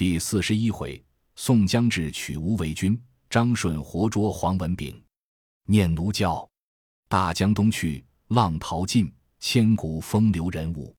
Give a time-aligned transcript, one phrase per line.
[0.00, 1.04] 第四十一回，
[1.36, 4.98] 宋江智取无为军，张顺活捉黄文炳。
[5.66, 6.48] 念奴娇，
[7.06, 10.96] 大江东去，浪淘尽，千古风流人物。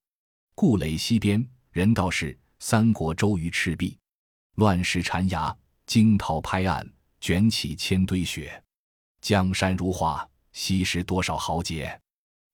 [0.54, 3.98] 故垒西边，人道是三国周瑜赤壁。
[4.54, 5.52] 乱石缠崖，
[5.84, 6.88] 惊涛拍岸，
[7.20, 8.62] 卷起千堆雪。
[9.20, 12.00] 江山如画，昔时多少豪杰。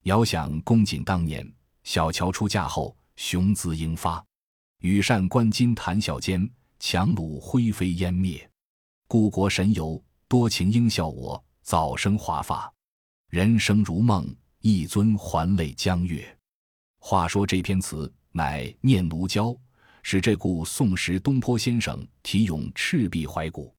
[0.04, 1.46] 遥想公瑾当年，
[1.84, 4.24] 小乔出嫁后，雄姿英发。
[4.80, 6.48] 羽扇纶巾谈笑间，
[6.78, 8.48] 樯橹灰飞烟灭。
[9.08, 12.72] 故国神游，多情应笑我，早生华发。
[13.28, 16.38] 人生如梦，一尊还酹江月。
[17.00, 19.46] 话说这篇词乃《念奴娇》，
[20.04, 23.74] 是这故宋时东坡先生题咏赤壁怀古。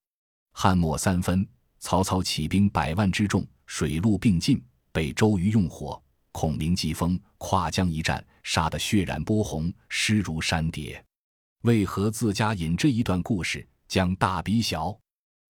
[0.52, 1.48] 汉末三分，
[1.80, 4.62] 曹操起兵百万之众，水陆并进，
[4.92, 6.02] 被周瑜用火。
[6.32, 11.04] 孔明疾风跨江一战，杀得血染波红，尸如山叠。
[11.64, 14.98] 为何自家引这一段故事，将大比小？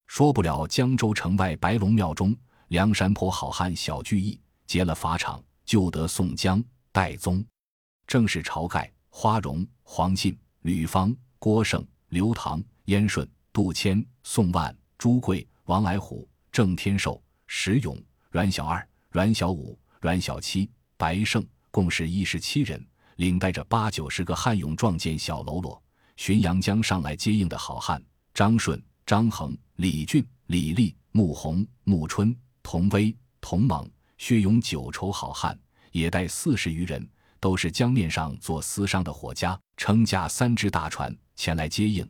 [0.07, 2.35] 说不了江州城外白龙庙中，
[2.69, 7.45] 梁山泊好汉小聚义，劫了法场，救得宋江、戴宗。
[8.07, 19.77] 正是晁盖、花荣、黄信、吕方、郭盛、刘唐、燕顺、杜迁、宋万、朱贵、王来虎、郑天寿、石勇、阮小二、阮小五。
[20.01, 25.81] 阮小七、白胜共是一十七人，领带着八九十个汉勇壮健小喽啰，
[26.17, 35.57] 浔阳江上来接应的好汉张顺、张衡、李俊、李立、穆弘、穆春、童威、童猛、薛勇九筹好汉，
[35.93, 42.05] 也带四十余人，都是江面上做私商的伙家，乘驾三只大船前来接应。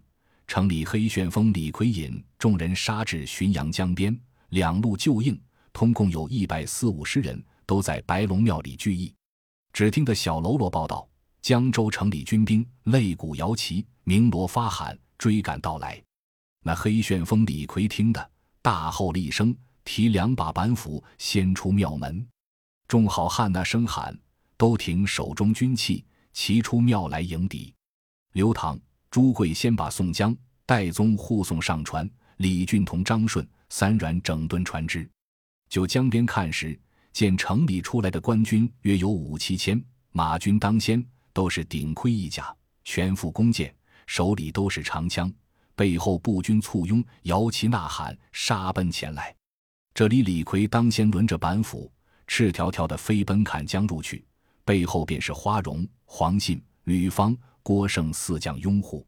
[0.47, 5.39] 城里黑旋风李逵引众人杀至浔阳江边，两路救应，
[5.71, 7.39] 通共有一百四五十人。
[7.69, 9.13] 都在白龙庙里聚义。
[9.71, 11.07] 只听得小喽啰报道：
[11.39, 16.01] 江州城里军兵擂鼓摇旗，鸣锣发喊，追赶到来。
[16.63, 18.31] 那黑旋风李逵听得
[18.63, 22.27] 大吼了一声，提两把板斧，先出庙门。
[22.87, 24.19] 众好汉那声喊，
[24.58, 26.03] 都停手中军器，
[26.33, 27.71] 齐出庙来迎敌。
[28.33, 28.79] 刘唐、
[29.11, 30.35] 朱贵先把宋江、
[30.65, 35.08] 戴宗护送上船，李俊同张顺三阮整顿船只，
[35.69, 36.75] 就江边看时。
[37.19, 43.75] 见城里出来的官军约有五七千，马军当先，都是顶盔一甲，全副弓箭，
[44.07, 45.29] 手里都是长枪，
[45.75, 49.35] 背后步军簇拥，摇旗呐喊，杀奔前来。
[49.93, 51.91] 这里李逵当先抡着板斧，
[52.25, 54.25] 赤条条的飞奔砍将入去，
[54.63, 59.05] 背后便是花荣、黄信、吕方、郭盛四将拥护。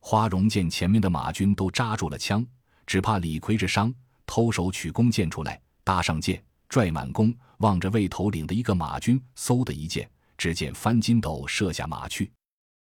[0.00, 2.46] 花荣见前面的马军都扎住了枪，
[2.86, 3.90] 只怕李逵这伤，
[4.26, 6.38] 偷手取弓箭出来，搭上箭。
[6.68, 12.30] 拽满弓，望着魏头领的一个马军，嗖的一箭，只见翻筋斗射下马去。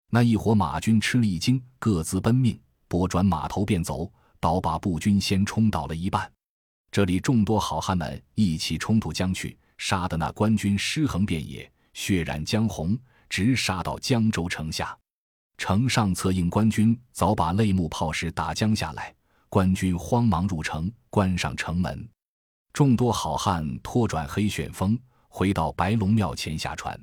[0.09, 6.31] 那一伙马军吃了一惊，各自奔命，拨转马头便走，倒把步军先冲倒了一半。
[6.91, 12.97] 这里众多好汉们一起冲突将去，杀得那官军尸横遍野，血染江红，
[13.27, 14.97] 直杀到江州城下。
[15.57, 19.13] 城上策应官军早把擂木炮石打将下来，
[19.49, 22.07] 官军慌忙入城，关上城门。
[22.75, 24.99] 众多好汉拖转黑旋风，
[25.29, 26.93] 回到白龙庙前下船。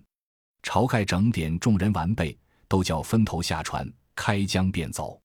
[0.62, 2.38] 晁盖整点众人完备，
[2.68, 5.18] 都叫分头下船，开江便走。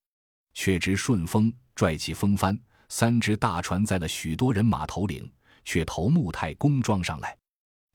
[0.53, 2.57] 却知顺风拽起风帆，
[2.88, 5.30] 三只大船载了许多人马头领，
[5.66, 7.38] 却投木太公庄上来。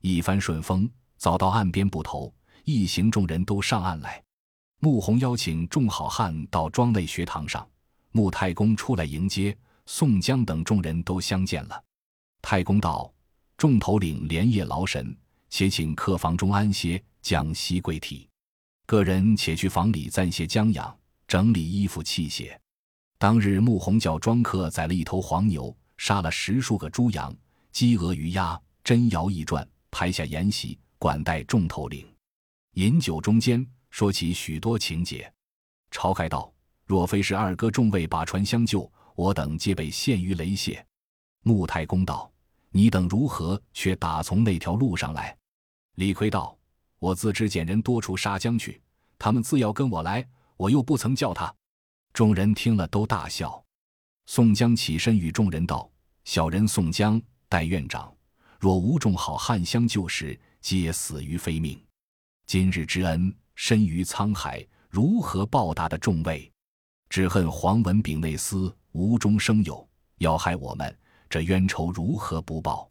[0.01, 0.87] 一帆顺风，
[1.17, 2.31] 早到岸边不投，
[2.65, 4.23] 一行众人都上岸来。
[4.79, 7.67] 穆弘邀请众好汉到庄内学堂上，
[8.11, 11.83] 穆太公出来迎接，宋江等众人都相见了。
[12.43, 13.11] 太公道
[13.57, 15.15] ：“众头领连夜劳神，
[15.49, 18.29] 且请客房中安歇，将息归体。
[18.85, 20.95] 个人且去房里暂歇将养，
[21.25, 22.55] 整理衣服器械。
[23.17, 27.33] 当日穆弘叫庄客宰了一头黄牛，杀了十数个猪羊、
[27.71, 32.05] 鸡鹅鱼鸭，真肴一转，排下筵席，管待众头领。
[32.73, 35.31] 饮酒中间，说起许多情节。
[35.91, 36.53] 晁盖道：
[36.85, 40.85] 若非是二哥众位把船相救，我等皆被陷于雷泄。
[41.43, 42.29] 穆太公道。”
[42.75, 45.37] 你等如何却打从那条路上来？
[45.93, 46.57] 李逵道
[46.97, 48.81] ：“我自知捡人多处杀将去，
[49.19, 50.27] 他们自要跟我来，
[50.57, 51.53] 我又不曾叫他。”
[52.13, 53.63] 众人听了都大笑。
[54.25, 55.87] 宋江起身与众人道
[56.25, 58.11] ：“小人宋江，代院长，
[58.59, 61.79] 若无众好汉相救时，皆死于非命。
[62.47, 66.51] 今日之恩深于沧海，如何报答的众位？
[67.07, 69.87] 只恨黄文炳那厮无中生有，
[70.17, 70.91] 要害我们。”
[71.33, 72.87] 这冤仇如何不报？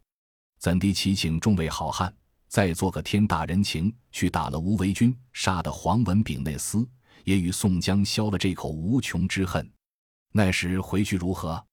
[0.59, 2.13] 怎地祈请众位好汉
[2.49, 6.85] 再做个天大人情，去打了无为军，杀的黄文炳那厮，
[7.23, 9.65] 也与宋江消了这口无穷之恨。
[10.33, 11.65] 那时回去如何？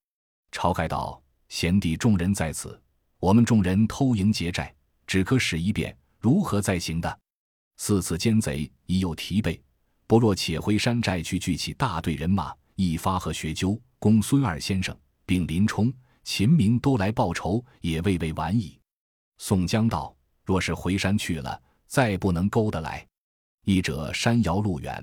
[0.53, 1.21] 晁盖道
[1.51, 2.81] ：“贤弟众人在此，
[3.19, 4.73] 我们众人偷营劫寨，
[5.09, 7.19] 只可使一遍，如何再行的？
[7.79, 9.61] 四次奸贼已有疲惫，
[10.07, 14.97] 不若且回山寨去聚起大队人马，一发和学究公孙二先生，
[15.27, 18.79] 并林冲、秦明都来报仇，也未未晚矣。”
[19.39, 20.15] 宋江道
[20.45, 23.07] ：“若是回山去了，再不能勾得来。
[23.65, 25.03] 一者山遥路远，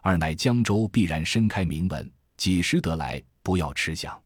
[0.00, 3.22] 二乃江州必然伸开名文，几时得来？
[3.42, 4.20] 不要迟想。”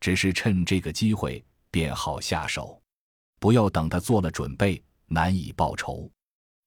[0.00, 2.80] 只是趁这个机会便好下手，
[3.38, 6.10] 不要等他做了准备，难以报仇。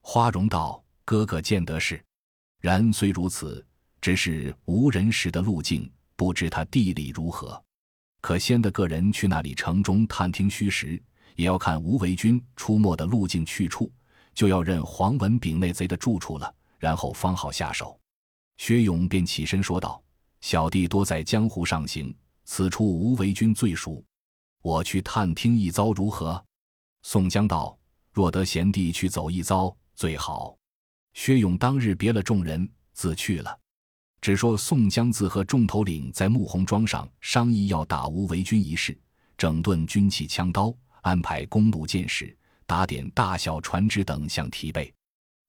[0.02, 2.04] 花荣道：“哥哥见得是，
[2.60, 3.66] 然虽如此，
[4.00, 7.60] 只是无人识的路径，不知他地理如何。
[8.24, 10.98] 可先的个人去那里城中探听虚实，
[11.36, 13.92] 也要看吴为军出没的路径去处，
[14.34, 18.00] 就要认黄文炳那贼的住处了，然后方好下手。”
[18.56, 20.02] 薛勇便起身说道
[20.40, 22.16] ：“小弟多在江湖上行。”
[22.46, 24.02] 此处吴为军最熟，
[24.62, 26.42] 我去探听一遭如何？
[27.02, 27.78] 宋江道
[28.14, 30.56] ：“若得贤弟去走一遭，最好。”
[31.14, 33.60] 薛勇当日别了众人，自去了。
[34.24, 38.98] 只说宋江自和众头领在沐红庄上商议要打吴为军一事，
[39.38, 42.34] 整顿军器枪刀，安排弓弩箭矢，
[42.66, 44.94] 打点大小船只等项提备。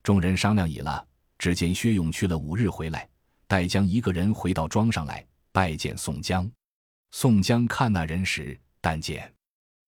[0.03, 1.07] 众人商量已了，
[1.39, 3.09] 只见薛勇去了五日回来，
[3.47, 6.51] 带将一个人回到庄上来拜见宋江。
[7.13, 9.33] 宋江看那人时，但见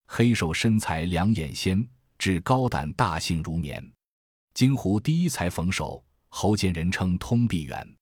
[0.06, 1.84] 黑瘦身材，两眼鲜，
[2.18, 3.84] 至高胆大性如绵。
[4.54, 7.96] 金湖第一才逢首，侯见人称通臂猿。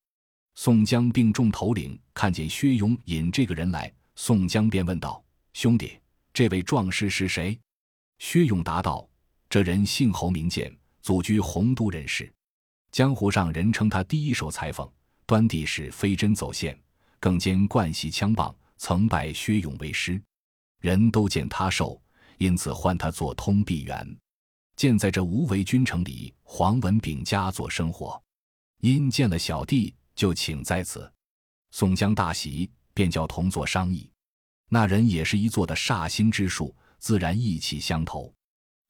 [0.54, 5.22] 宋江并众头领看见薛勇引这个人来，宋江便问道
[5.52, 5.98] ：“兄弟，
[6.32, 7.58] 这位壮士是谁？”
[8.18, 9.08] 薛勇答道
[9.50, 12.32] ：“这人姓侯，名建，祖居洪都人士。
[12.92, 14.88] 江湖上人称他第一手裁缝，
[15.26, 16.78] 端地是飞针走线，
[17.18, 20.20] 更兼惯习枪棒。”曾拜薛勇为师，
[20.80, 21.98] 人都见他瘦，
[22.38, 24.16] 因此唤他做通臂猿。
[24.76, 28.20] 见在这无为军城里黄文炳家做生活，
[28.80, 31.10] 因见了小弟，就请在此。
[31.70, 34.10] 宋江大喜，便叫同坐商议。
[34.68, 38.32] 那人也是一座的煞星之术，自然意气相投。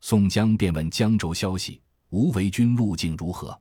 [0.00, 3.58] 宋江便问江州消息，吴为军路径如何？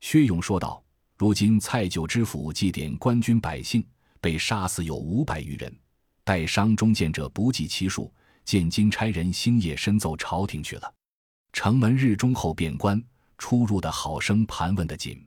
[0.00, 0.84] 薛勇说道
[1.16, 3.86] ：“如今蔡九知府祭奠官军百姓。”
[4.18, 5.72] 被杀死有五百余人，
[6.24, 8.12] 带伤中见者不计其数。
[8.44, 10.94] 见金差人星夜深奏朝廷去了，
[11.52, 13.00] 城门日中后便关，
[13.38, 15.24] 出入的好生盘问的紧。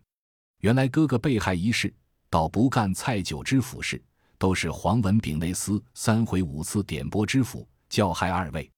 [0.60, 1.94] 原来哥哥被害一事，
[2.30, 4.02] 倒不干蔡九知府事，
[4.38, 8.70] 都是黄文炳内司三回五次点拨知府叫害二位。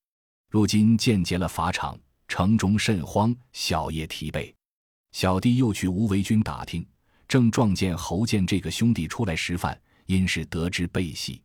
[0.50, 4.54] 如今见结了法场，城中甚慌，小夜疲惫。
[5.12, 6.88] 小弟又去吴为军打听，
[7.28, 9.80] 正撞见侯建这个兄弟出来食饭。
[10.08, 11.42] 因是得知背戏，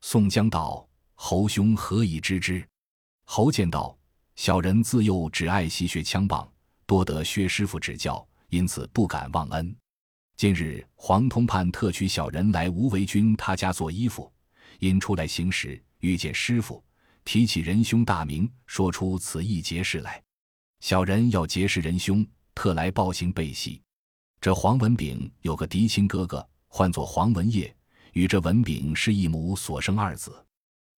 [0.00, 2.66] 宋江道：“侯兄何以知之？”
[3.26, 3.94] 侯建道
[4.34, 6.50] ：“小人自幼只爱惜学枪棒，
[6.86, 9.74] 多得薛师傅指教，因此不敢忘恩。
[10.36, 14.32] 近日黄通判特取小人来吴为军他家做衣服，
[14.78, 16.82] 因出来行时遇见师傅，
[17.24, 20.22] 提起仁兄大名，说出此一劫事来。
[20.80, 23.82] 小人要结识仁兄，特来报行背戏。
[24.40, 27.74] 这黄文炳有个嫡亲哥哥，唤作黄文业。”
[28.14, 30.44] 与这文炳是一母所生二子，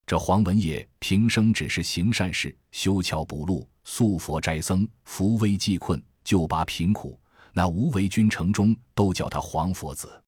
[0.06, 7.20] 这黄文业平生只是行善事、修桥补路、塑佛斋僧、扶危济困、救拔贫苦。
[7.52, 10.22] 那无为君城中都叫他黄佛子。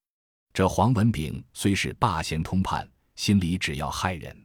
[0.52, 4.36] 这黄文炳虽是霸贤通判，心里只要害人，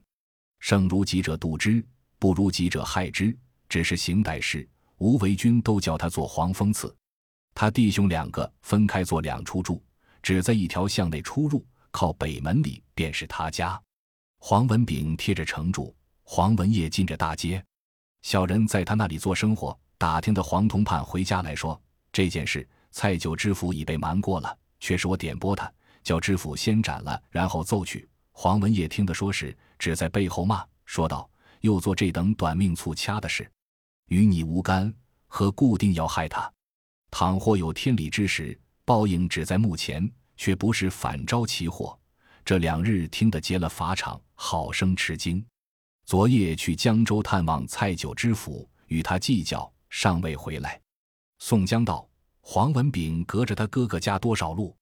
[0.60, 1.86] 胜如己者妒之，
[2.20, 3.38] 不如己者害之。
[3.70, 4.68] 只是行歹事，
[4.98, 6.96] 无为君都叫他做黄风刺。
[7.54, 9.84] 他弟兄两个分开做两处住，
[10.22, 11.66] 只在一条巷内出入。
[11.90, 13.82] 靠北门里便是他家，
[14.38, 17.64] 黄文炳贴着城住，黄文业进着大街。
[18.22, 21.82] 小人在他那里做生活，打听的黄通判回家来说
[22.18, 25.72] 这件事，蔡九知府已被瞒过了，却是我点拨他，
[26.02, 28.10] 叫知府先斩了，然后奏去。
[28.32, 31.30] 黄文业听得说是，只在背后骂，说道
[31.62, 33.48] ：“又做这等短命促掐的事，
[34.08, 34.92] 与你无干，
[35.28, 36.52] 何固定要害他？
[37.12, 41.96] 倘或有天理之时，报应只在目前。”却不是反招其祸。
[42.44, 45.46] 这两日听得结了法场，好生吃惊。
[46.06, 50.82] 昨夜去江州探望蔡九知府，与他计较，尚未回来。
[51.40, 52.07] 宋江道
[52.50, 54.74] ：“黄文炳隔着他哥哥家多少路？”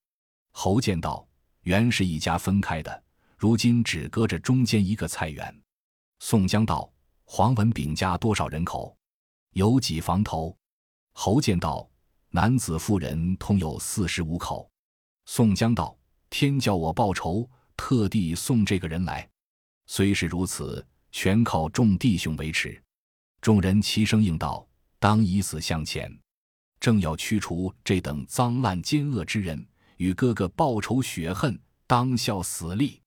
[0.54, 1.28] 侯健道
[1.66, 3.04] ：“原是一家分开的，
[3.40, 5.62] 如今只隔着中间一个菜园。”
[6.22, 6.88] 宋江道
[7.26, 8.96] ：“黄文炳家多少人口？
[9.54, 10.56] 有几房头？”
[11.14, 11.90] 侯健道
[12.30, 14.70] ：“男子妇人通有四十五口。”
[15.26, 15.98] 宋江道
[16.30, 19.28] ：“天叫我报仇，特地送这个人来。
[19.88, 22.80] 虽是如此，全靠众弟兄维持。”
[23.42, 24.68] 众人齐声应道
[25.00, 26.16] ：“当以死相前。”
[26.86, 29.66] 正要驱除这等脏烂奸恶之人，
[29.98, 33.02] 与哥哥报仇雪恨，当效死力。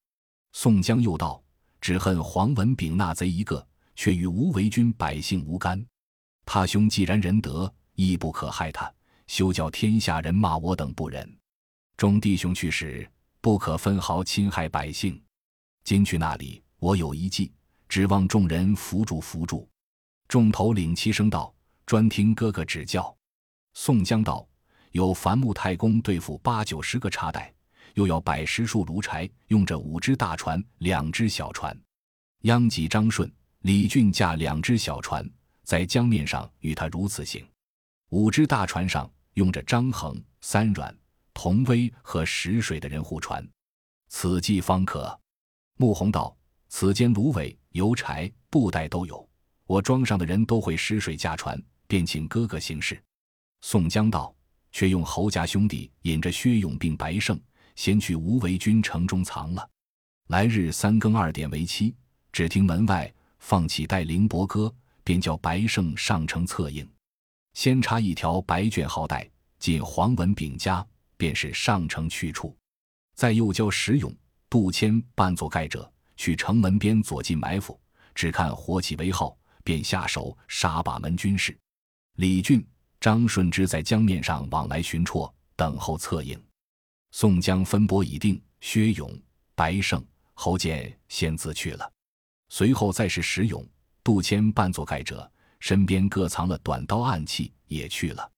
[0.53, 1.41] 宋江又道
[1.81, 5.81] ：“只恨黄文炳那贼一个，却与无为军百姓无干。
[6.45, 8.93] 他兄既然仁德，亦不可害他，
[9.29, 11.39] 休叫天下人骂我等不仁。
[11.97, 13.09] 众弟兄去时，
[13.41, 15.23] 不可分毫侵害百姓。
[15.85, 17.53] 今去那里，我有一计，
[17.89, 19.69] 指望众人扶助扶助。”
[20.27, 21.55] 众头领齐声道
[21.87, 23.15] ：“专听哥哥指教。”
[23.81, 24.45] 宋江道
[24.91, 27.55] ：“有樊木太公对付八九十个插袋，
[27.95, 31.81] 又要百十束炉柴，用这五只大船，两只小船。
[32.41, 35.25] 央及张顺、李俊驾两只小船，
[35.63, 37.49] 在江面上与他如此行。
[38.09, 40.93] 五只大船上用着张衡、三阮、
[41.33, 43.49] 童威和石水的人护船，
[44.09, 45.19] 此计方可。”
[45.79, 46.37] 穆弘道
[46.69, 49.27] ：“此间芦苇、油柴、布袋都有，
[49.67, 51.57] 我庄上的人都会识水驾船，
[51.87, 53.01] 便请哥哥行事。”
[53.61, 54.35] 宋江道
[54.71, 57.39] ：“却用侯家兄弟引着薛勇并白胜，
[57.75, 59.69] 先去无为军城中藏了。
[60.29, 61.95] 来日三更二点为期，
[62.33, 64.73] 只听门外放起带凌波歌，
[65.03, 66.89] 便叫白胜上城策应。
[67.55, 70.87] 先插一条白卷号带进黄文炳家，
[71.17, 72.57] 便是上城去处。
[73.17, 74.15] 再又叫石勇、
[74.49, 77.79] 杜迁扮作盖者，去城门边左近埋伏，
[78.15, 81.59] 只看火起为号，便下手杀把门军士。
[82.15, 82.65] 李俊。”
[83.01, 86.41] 张顺之在江面上往来巡绰，等候策应。
[87.13, 89.11] 宋江分拨已定，薛勇、
[89.55, 91.91] 白胜、侯健先自去了。
[92.49, 93.67] 随后再是石勇、
[94.03, 98.31] 杜迁扮作盖者，身边各藏了短刀暗器，也去了。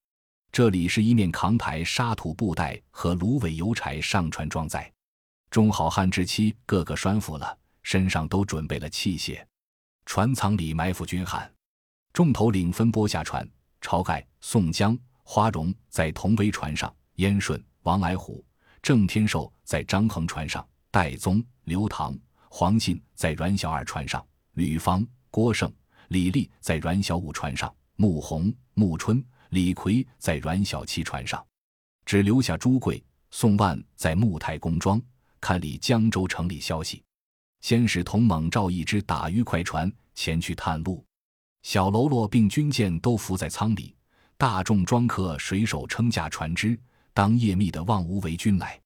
[0.53, 4.93] 这里是一面扛抬沙土布袋和芦苇油柴上船装载。
[5.51, 9.45] 众好汉之妻个个拴缚了，身上都准备了器械。
[10.07, 11.53] 船舱里埋伏军汉，
[12.13, 13.49] 众头领分拨下船。
[13.81, 18.45] 晁盖、宋江、花荣在同威船上，燕顺、王来虎、
[18.83, 22.17] 郑天寿在张衡船上，戴宗、刘唐、
[22.49, 25.73] 黄信在阮小二船上，吕方、郭盛、
[26.09, 31.45] 李立在阮小五船上，穆弘、穆春、李逵在阮小七船上，
[32.05, 35.01] 只留下朱贵、宋万在穆太公庄
[35.41, 37.03] 看理江州城里消息。
[37.61, 41.05] 先使同猛召一支打鱼快船前去探路。
[41.63, 43.95] 小喽啰并军舰都伏在舱里，
[44.37, 46.79] 大众庄客水手撑架船只，
[47.13, 48.81] 当夜密的望无为军来。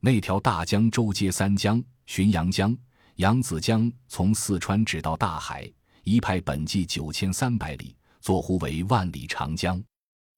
[0.00, 2.76] 那条大江周接三江：浔阳江、
[3.16, 5.70] 扬子江，从四川直到大海，
[6.04, 9.82] 一派本纪九千三百里，作湖为万里长江。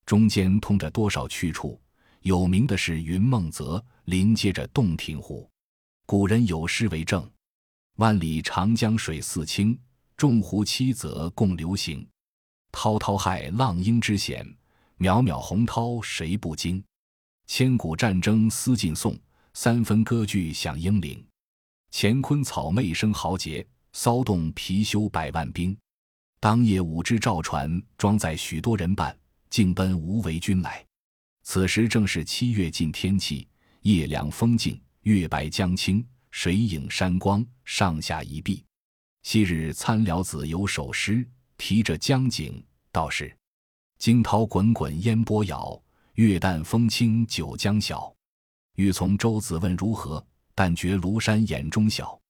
[0.07, 1.81] 中间通着多少去处？
[2.21, 5.49] 有名的是云梦泽，临接着洞庭湖。
[6.07, 7.31] 古人有诗为证
[7.97, 9.79] ：“万里长江水似清。”
[10.17, 12.07] 众湖七泽共流行，
[12.71, 14.47] 滔滔骇浪应知险，
[14.99, 16.83] 渺渺洪涛谁不惊？
[17.47, 19.19] 千古战争思尽宋，
[19.55, 21.23] 三分割据响英灵。
[21.91, 25.77] 乾坤草昧生豪杰，骚动貔貅百万兵。
[26.39, 29.17] 当夜五只赵船装载许多人伴，
[29.51, 30.85] 径奔无为军来。
[31.43, 33.49] 此时正是七月尽天气，
[33.83, 38.65] 夜凉风静，月白江清，水影山光，上下一碧。
[39.25, 41.27] 昔日参辽子有首诗，
[41.57, 42.63] 题着江景，
[42.93, 43.35] 道是
[43.99, 48.15] ：“惊涛滚滚烟波摇，月淡风轻九江晓。
[48.77, 50.25] 欲从舟子问如何？
[50.55, 52.21] 但觉庐山眼中小。”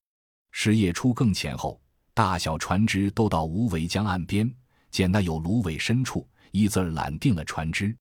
[0.52, 1.82] 十夜初更前后，
[2.14, 4.48] 大小船只都到无为江岸边，
[4.92, 7.94] 见那有芦苇深处，一字儿揽定了船只。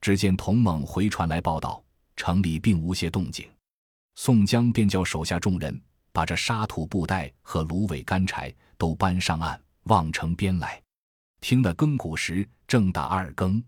[0.00, 1.84] 只见童猛回船来报道，
[2.16, 3.46] 城里并无些动静。
[4.14, 5.78] 宋江便叫手下众人。
[6.12, 10.80] 把这沙土布袋和芦苇干柴都搬上岸，望城边来。
[11.40, 13.62] 听得更鼓时，正打二更。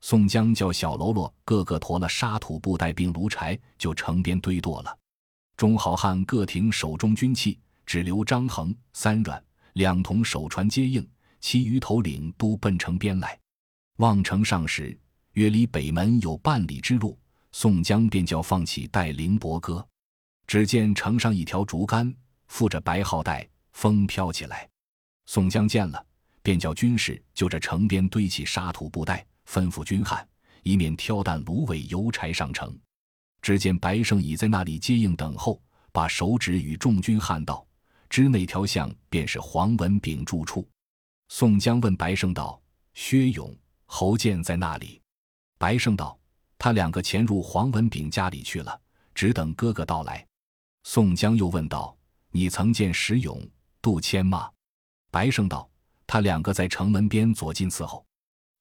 [0.00, 4.98] 宋江叫小喽啰个个驮了沙土布袋并炉柴，就城边堆垛了。
[5.56, 11.08] 众好汉各停手中军器，只留张衡、三阮两同守船接应，
[11.40, 13.38] 其余头领都奔城边来。
[13.96, 14.96] 望城上时，
[15.32, 17.18] 约离北门有半里之路。
[17.52, 19.84] 宋江便叫放起带凌伯歌。
[20.46, 22.14] 只见城上一条竹竿，
[22.46, 24.68] 附着白号带，风飘起来。
[25.26, 26.04] 宋江见了，
[26.42, 30.26] 便叫军士就着城边堆起沙土布袋，吩咐军汉
[30.62, 32.78] 以免挑担芦苇油柴上城。
[33.42, 35.60] 只见白胜已在那里接应等候，
[35.92, 37.66] 把手指与众军汉道
[38.08, 40.68] ：“知那条巷便是黄文炳住处。”
[41.28, 42.60] 宋江问白胜道
[42.94, 43.52] ：“薛勇、
[43.86, 45.00] 侯健在那里？”
[45.58, 46.18] 白胜道
[46.58, 48.80] ：“他两个潜入黄文炳家里去了。”
[49.14, 50.25] 只等哥哥到来。
[50.88, 51.94] 宋江又问道
[52.30, 53.44] ：“你曾见石勇、
[53.82, 54.48] 杜迁吗？”
[55.10, 55.68] 白胜道
[56.06, 58.06] ：“他两个在城门边左近伺候。”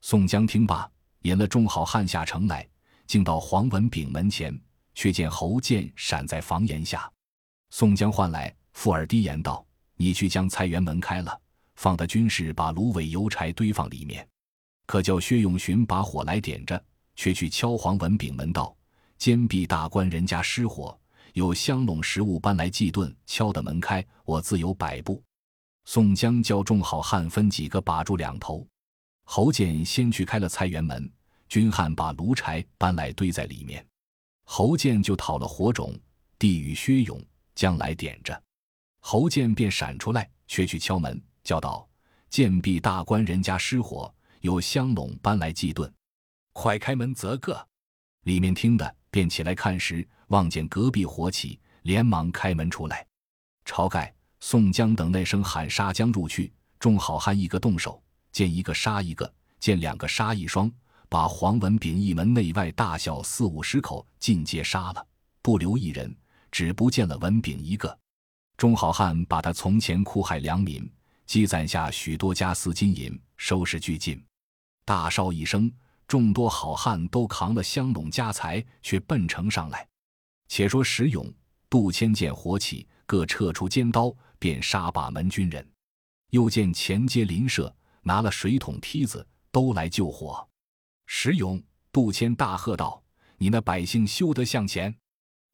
[0.02, 0.90] 宋江听罢，
[1.22, 2.68] 引了众好汉下城来，
[3.06, 4.60] 竟到黄文炳门前，
[4.96, 7.08] 却见侯健闪在房檐下。
[7.70, 9.64] 宋江唤来，附耳低言道
[9.96, 11.40] ：“你去将菜园门开了，
[11.76, 14.28] 放的军士把芦苇油柴堆放里面。
[14.88, 16.84] 可叫薛永寻把火来点着，
[17.16, 18.76] 却去敲黄文炳门道：
[19.20, 21.00] 坚壁大官人家失火。”
[21.36, 25.22] 有香笼食物搬来祭顿，敲的门开，我自有摆布。
[25.84, 28.66] 宋江叫众好汉分几个把住两头。
[29.26, 31.12] 侯健先去开了菜园门，
[31.50, 33.86] 军汉把炉柴搬来堆在里面。
[34.46, 35.94] 侯健就讨了火种，
[36.40, 37.22] 递与薛勇，
[37.54, 38.42] 将来点着。
[39.02, 41.86] 侯健便闪出来，却去敲门，叫道
[42.32, 45.94] ：“贱婢大官人家失火，有香笼搬来祭顿，
[46.54, 47.68] 快开门则个。”
[48.24, 48.96] 里面听的。
[49.12, 53.06] 便起来看时，望见隔壁火起，连忙开门出来。
[53.66, 58.02] 晁盖、宋江等那声喊杀将入去，众好汉一个动手，
[58.32, 60.72] 见一个杀一个，见两个杀一双，
[61.10, 65.08] 把黄文炳一门内外大小四五十口尽皆杀了，
[65.42, 66.16] 不留一人，
[66.52, 67.98] 只不见了文炳一个。
[68.58, 70.90] 众好汉把他从前酷害良民，
[71.26, 74.24] 积攒下许多家私金银，收拾俱尽。
[74.86, 75.72] 大哨一声。
[76.08, 79.88] 众多好汉都扛了香笼家财，却奔城上来。
[80.48, 81.32] 且说石勇、
[81.70, 85.68] 杜迁见火起，各撤出尖刀，便杀把门军人。
[86.32, 90.48] 又见前街邻舍拿了水桶、梯子，都来救火。
[91.06, 91.62] 石勇、
[91.92, 93.02] 杜迁大喝道
[93.38, 94.96] ：“你那百姓休得向前！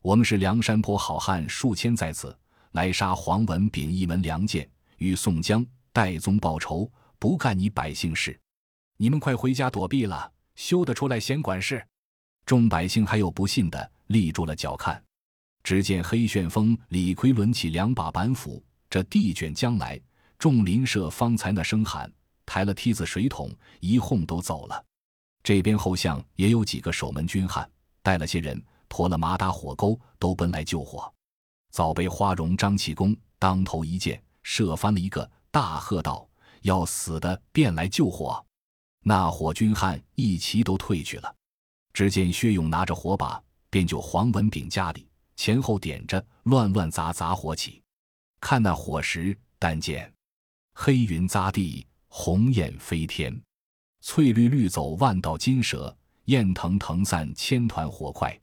[0.02, 2.38] 我们是梁山泊好汉数千在此，
[2.72, 8.40] 来杀黄文炳一门良贱，与宋江、戴宗报仇，不干你百姓事。
[8.98, 11.84] 你们快回家躲避了。”休得出来闲管事！
[12.46, 15.02] 众百姓还有不信的，立住了脚看。
[15.64, 20.00] 只见黑旋风李逵抡起两把板斧，这地卷将来。
[20.40, 22.12] 众邻舍方才那声喊，
[22.48, 24.84] 抬了梯子水桶，一哄都走了。
[25.44, 27.70] 这边后巷也有几个守门军汉，
[28.02, 28.60] 带了些人，
[28.90, 31.14] 驮了马打火钩，都奔来救火。
[31.72, 36.28] 早被花荣、张启功当头一箭射翻了一个，大喝道
[36.64, 38.44] ：“要死的便来救火！”
[39.06, 41.36] 那伙军汉一齐都退去了，
[41.94, 43.40] 只见薛勇拿着火把，
[43.72, 47.82] 便就黄文炳家里前后点着，乱乱砸砸火起。
[48.40, 50.14] 看那火时，但见
[50.76, 53.42] 黑云匝地，红焰飞天，
[54.02, 58.40] 翠绿绿走万道金蛇，焰腾腾散千团火块，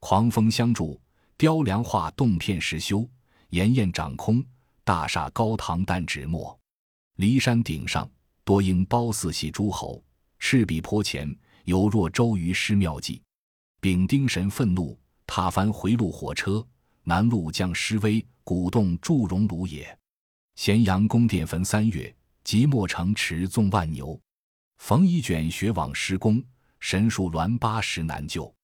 [0.00, 1.00] 狂风相助，
[1.36, 3.08] 雕梁画栋片石修，
[3.50, 4.44] 炎焰掌空，
[4.82, 6.58] 大厦高堂淡纸墨，
[7.18, 8.10] 骊山顶上。
[8.44, 10.02] 多应褒姒系诸侯，
[10.40, 11.32] 赤壁坡前
[11.64, 13.22] 犹若周瑜施妙计。
[13.82, 16.64] 丙丁神愤怒，踏翻回路火车，
[17.02, 19.98] 南路将失威，鼓动祝融炉也。
[20.54, 22.14] 咸阳宫殿焚三月，
[22.44, 24.16] 即墨城池纵万牛。
[24.78, 26.40] 冯夷卷雪网施工，
[26.78, 28.54] 神树栾八十难救。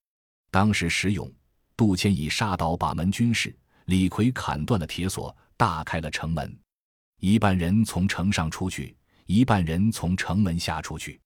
[0.52, 1.28] 当时石勇、
[1.76, 3.52] 杜迁已杀倒把门军士，
[3.86, 6.56] 李逵砍断了铁锁，大开了城门，
[7.18, 8.96] 一半人从城上出去。
[9.26, 11.20] 一半人从城门下出去，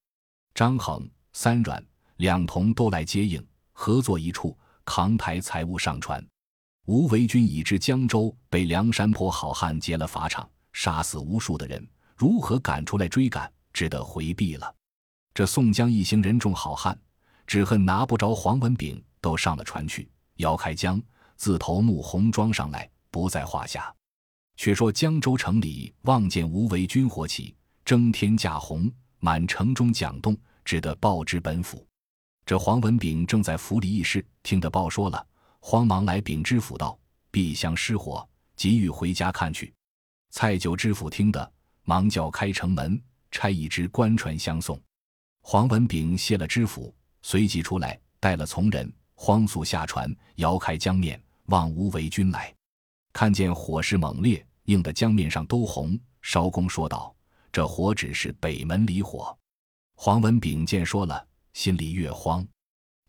[0.55, 1.85] 张衡、三阮
[2.17, 6.25] 两同都来接应，合作一处，扛抬财物上船。
[6.85, 13.51] 吴为军已至江州，被梁山泊好汉劫了法场，杀死无数的人，如何赶出来追赶？
[13.73, 14.75] 只得回避了。
[15.33, 16.97] 这宋江一行人众好汉，
[17.47, 20.09] 只恨拿不着黄文炳，都上了船去。
[20.35, 21.01] 姚开江
[21.35, 23.93] 自头目红装上来，不在话下。
[24.55, 27.55] 却说江州城里望见吴为军火起。
[27.83, 31.85] 征天驾红，满城中讲动，只得报知本府。
[32.45, 35.25] 这黄文炳正在府里议事，听得报说了，
[35.59, 36.97] 慌忙来禀知府道
[37.31, 39.73] ：“陛下失火，急欲回家看去。”
[40.31, 41.51] 蔡九知府听得，
[41.83, 43.01] 忙叫开城门，
[43.31, 44.79] 差一只官船相送。
[45.41, 52.53] 黄文炳谢了知府，随即出来，带了从人，慌速下船，摇开江面，望无为军来。
[53.13, 55.97] 看见火势猛烈，映得江面上都红。
[56.21, 57.13] 艄公说道。
[57.51, 59.37] 这火只是北门里火，
[59.93, 61.23] 黄文炳见说了，
[61.53, 62.45] 心里越慌。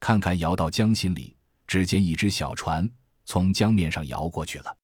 [0.01, 2.89] 看看摇到江心里，只见一只小船
[3.25, 4.77] 从江面上摇过去了。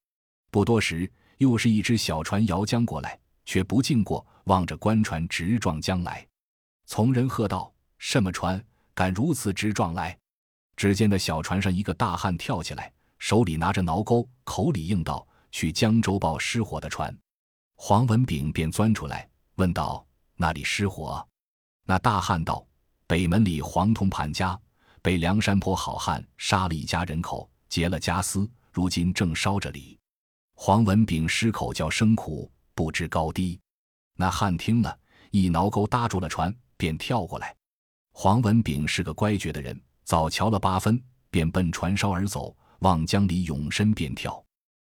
[0.51, 6.27] 不多时，又是一只小船摇江过来，却不经过，望着官船直撞江来。
[6.87, 8.63] 从人喝道：“什么船
[8.95, 10.19] 敢如此直撞来？”
[10.75, 17.15] 只见那小船上一个大汉跳起来，手里拿着挠钩，口里应道：“去江州报失火的船。”
[17.77, 19.29] 黄文炳便钻出来。
[19.57, 21.27] 问道：“那里失火？”
[21.85, 22.67] 那大汉道
[23.11, 24.57] ：“北门里黄铜盘家
[25.03, 29.99] 被梁山泊好汉杀了一家人口，结了家私，如今正烧着里。
[30.55, 33.59] 黄文炳失口叫声苦，不知高低。
[34.15, 34.97] 那汉听了
[35.33, 37.53] 一挠钩搭住了船，便跳过来。
[38.13, 44.41] 黄文炳是个乖觉的人，早瞧了八分，便奔船梢而走，往江里永身便跳。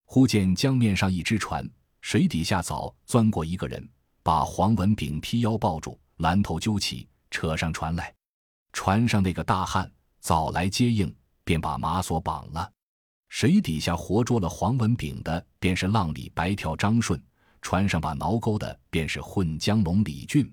[0.06, 3.86] 忽见江面上一只船，水底下早钻过一个人，
[4.24, 8.14] 把黄文炳劈腰抱住，拦头揪起，扯上船来。
[8.72, 12.72] 船上那个大汉早来接应，便把马索绑了。
[13.28, 17.20] 水底下活捉了黄文炳的，便是浪里白条张顺；
[17.62, 20.50] 船上把挠钩的，便是混江龙李俊。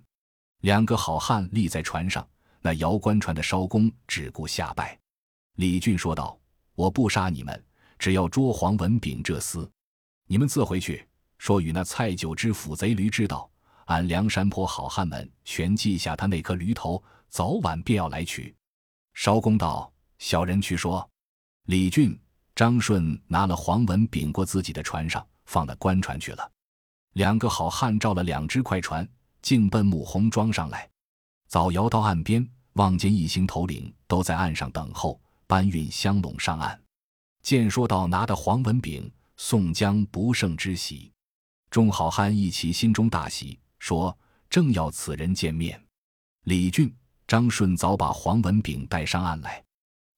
[0.62, 2.28] 两个好汉立在船上，
[2.60, 4.98] 那摇官船的艄公只顾下拜。
[5.56, 6.36] 李俊说道
[6.74, 7.64] ：“我不杀你们，
[7.96, 9.68] 只要捉黄文炳这厮。
[10.26, 11.06] 你们自回去，
[11.38, 13.48] 说与那蔡九之府贼驴知道，
[13.92, 17.02] 俺梁山坡好汉们全记下他那颗驴头。”
[17.32, 18.54] 早晚便要来取。
[19.14, 21.08] 艄公道：“小人去说。”
[21.64, 22.14] 李俊、
[22.54, 26.52] 张顺拿了黄文炳过自己的船上，放了官船去了。
[27.14, 29.08] 两个好汉照了两只快船，
[29.40, 30.86] 径奔母红庄上来。
[31.48, 36.78] 早摇到岸边，望见一行头领都在岸上等候，搬运香笼上岸。
[37.42, 41.10] 见说道：“拿的黄文炳，宋江不胜之喜。”
[41.72, 44.16] 众好汉一起心中大喜，说
[44.48, 45.84] ：“正要此人见面。”
[46.46, 46.94] 李俊。
[47.26, 49.64] 张顺早把黄文炳带上岸来，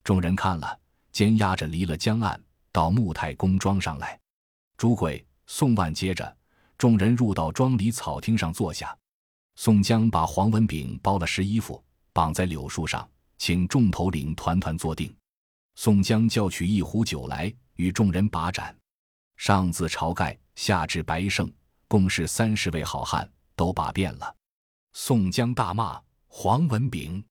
[0.02, 0.80] 众人看了，
[1.12, 4.18] 肩压着离了江岸，到木太公庄上来。
[4.76, 6.36] 朱贵、宋万接着，
[6.76, 8.96] 众人入到庄里草厅上坐下。
[9.54, 11.80] 宋江把黄文炳包了湿衣服，
[12.12, 15.14] 绑在柳树上，请众头领团团坐定。
[15.76, 18.76] 宋江叫取一壶酒来，与众人把盏。
[19.36, 21.52] 上自晁盖，下至白胜，
[21.86, 24.36] 共是三十位好汉，都把遍了。
[24.92, 26.00] 宋江大骂。
[26.36, 27.24] 黄文炳，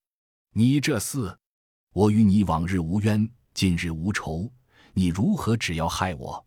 [0.53, 1.35] 你这厮，
[1.91, 4.49] 我与你往日无冤，近日无仇，
[4.93, 6.43] 你如何只要害我？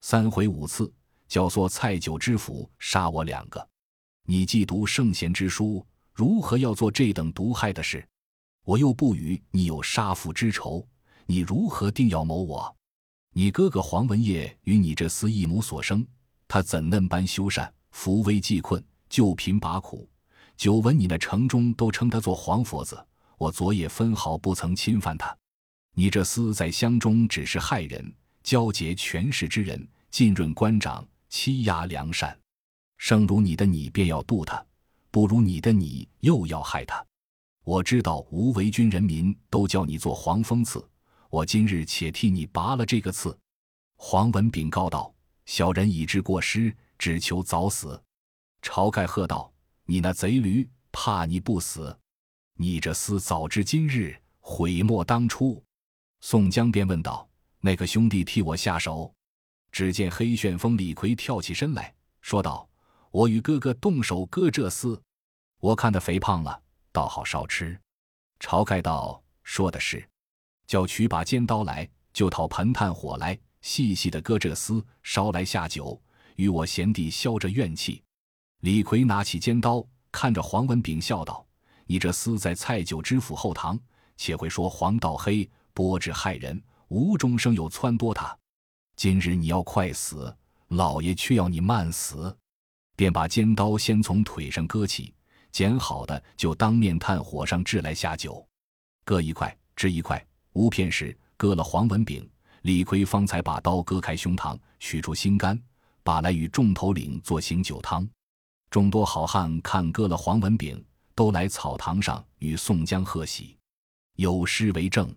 [0.00, 0.92] 三回五次
[1.28, 3.64] 教唆蔡九知府杀我两个，
[4.24, 8.04] 你既读圣贤之书，如何要做这等毒害的事？
[8.64, 10.84] 我又不与你有杀父之仇，
[11.26, 12.76] 你如何定要谋我？
[13.32, 16.04] 你哥哥黄文业与你这厮一母所生，
[16.48, 20.08] 他怎嫩般修善，扶危济困，就贫拔苦？
[20.56, 25.36] 久闻你那城中都称他做黄佛子，我昨夜分毫不曾侵犯他。
[25.94, 28.10] 你这厮在乡中只是害人，
[28.42, 32.34] 交结权势之人，浸润官长，欺压良善。
[32.96, 34.64] 生如你的你便要渡他，
[35.10, 37.04] 不如你的你又要害他。
[37.64, 40.82] 我知道无为军人民都叫你做黄蜂刺，
[41.28, 43.38] 我今日且替你拔了这个刺。
[43.98, 48.02] 黄文炳告道：“小人已知过失，只求早死。”
[48.62, 49.52] 晁盖喝道。
[49.84, 51.98] 你那贼驴，怕你不死！
[52.54, 55.62] 你这厮早知今日，悔莫当初。
[56.20, 57.28] 宋江便问道
[57.60, 59.12] ：“那个兄弟替我下手？”
[59.72, 62.66] 只见黑旋风李逵跳起身来说道
[63.10, 64.98] ：“我与哥哥动手割这厮，
[65.58, 67.78] 我看他肥胖了，倒好烧吃。”
[68.38, 70.08] 晁盖道：“说的是，
[70.68, 76.00] 叫取把尖刀来，就讨盆炭火来，细细的割这厮，烧来下酒，
[76.36, 78.00] 与我贤弟消着怨气。”
[78.62, 81.44] 李逵拿起尖刀，看着黄文炳笑道
[81.84, 83.76] ：“你这厮在蔡九知府后堂，
[84.16, 88.38] 且会说黄道黑，波之害人，无中生有撺掇他。
[88.94, 90.32] 今日你要快死，
[90.68, 92.36] 老爷却要你慢死。”
[92.94, 95.12] 便把尖刀先从腿上割起，
[95.50, 98.46] 剪好的就当面炭火上炙来下酒，
[99.04, 102.24] 割一块，支一块，无片时割了黄文炳。
[102.60, 105.60] 李逵方才把刀割开胸膛，取出心肝，
[106.04, 108.08] 把来与众头领做醒酒汤。
[108.72, 110.82] 众多好汉看割了黄文炳，
[111.14, 113.54] 都来草堂上与宋江贺喜。
[114.16, 115.14] 有诗为证：“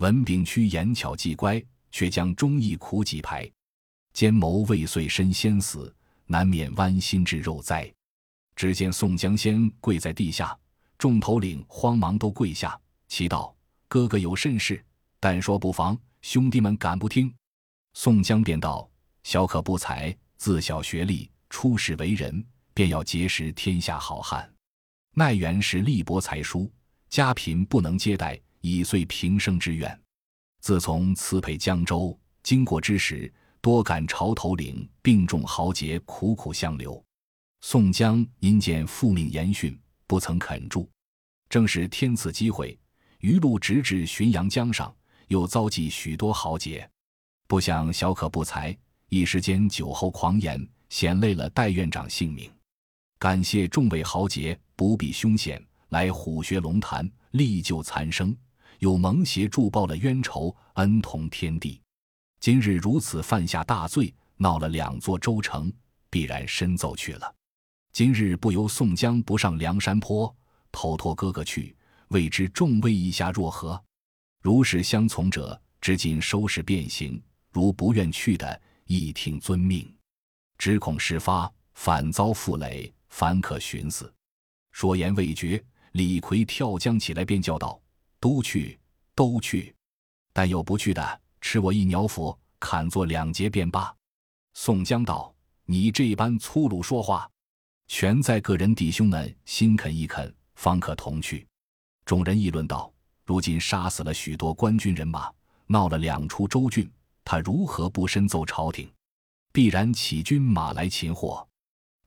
[0.00, 3.46] 文炳屈言巧计乖，却将忠义苦几排。
[4.14, 7.92] 奸谋未遂身先死，难免剜心之肉哉。”
[8.56, 10.58] 只见宋江先跪在地下，
[10.96, 13.54] 众头领慌忙都跪下，祈道
[13.86, 14.82] ：“哥哥有甚事，
[15.20, 15.94] 但说不妨。
[16.22, 17.30] 兄弟们敢不听？”
[17.92, 18.88] 宋江便道
[19.24, 22.42] ：“小可不才，自小学历，出世为人。”
[22.78, 24.48] 便要结识天下好汉，
[25.16, 26.70] 奈原是力薄才疏，
[27.10, 30.00] 家贫不能接待，以遂平生之愿。
[30.60, 37.04] 自从辞配江州，经过之时，多感朝头领并众豪杰苦苦相留。
[37.62, 40.88] 宋江因见父命严训，不曾肯住。
[41.48, 42.78] 正是天赐机会，
[43.18, 44.94] 余路直至浔阳江上，
[45.26, 46.88] 又遭际许多豪杰。
[47.48, 52.48] 不想小可不才，一时间酒后狂言，险累了戴院长性命。
[53.18, 58.36] 感谢众位豪杰不避凶险来虎穴龙潭，力救残生，
[58.78, 61.80] 有蒙邪助报了冤仇，恩同天地。
[62.38, 65.72] 今日如此犯下大罪，闹了两座州城，
[66.08, 67.34] 必然深奏去了。
[67.92, 70.32] 今日不由宋江不上梁山坡，
[70.70, 71.76] 投托哥哥去，
[72.08, 73.82] 未知众位意下若何？
[74.42, 79.92] 如是相从者，只仅收拾便行；如不愿去的，亦听遵命。
[80.56, 84.12] 只恐事发，反遭负累，凡可寻死。
[84.72, 87.80] 说言未绝，李逵跳江起来，便叫道
[88.20, 88.78] ：“都去，
[89.14, 89.74] 都去！
[90.32, 93.92] 但有不去的，吃我一鸟斧，砍作两截便罢。”
[94.54, 97.28] 宋江道：“你这般粗鲁说话，
[97.88, 101.46] 全在个人弟兄们心肯意肯，方可同去。”
[102.04, 102.92] 众人议论道
[103.24, 105.32] ：“如今杀死了许多官军人马，
[105.66, 106.90] 闹了两处州郡，
[107.24, 108.90] 他如何不深奏朝廷？
[109.50, 111.47] 必然起军马来擒获。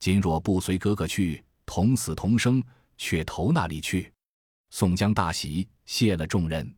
[0.02, 1.42] 今若不随哥哥去。”
[1.74, 2.62] 同死同生，
[2.98, 4.12] 却投那里去？
[4.72, 6.70] 宋江大喜，谢了众人。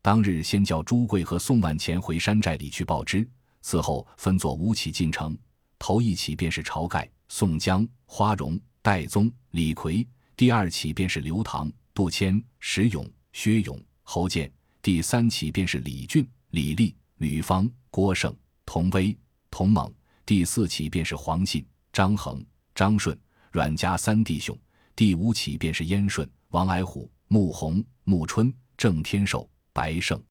[0.00, 3.28] 当日先叫朱贵和宋万钱回山寨里去报知，
[3.62, 5.36] 此后分作五起进城。
[5.76, 14.48] 头一起便是晁盖、宋江、花荣、戴宗、李逵；第二起便是刘唐、杜迁、石勇、薛勇、侯健；
[14.80, 18.32] 第三起便是李俊、李立、吕方、郭盛、
[18.64, 19.18] 童威、
[19.50, 19.90] 童猛；
[20.24, 22.40] 第四起便是黄信、张衡、
[22.78, 23.18] 张顺。
[23.50, 24.56] 阮家三弟兄，
[24.94, 30.22] 第五起便是燕顺、王矮虎、穆弘、穆春、郑天寿、白胜，